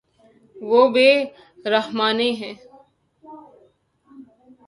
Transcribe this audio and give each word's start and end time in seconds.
وہ 0.55 0.81
بے 0.93 1.09
رحمانہ 1.65 2.29
ہے 2.39 2.51